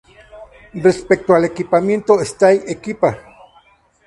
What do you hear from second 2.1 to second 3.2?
Style equipa.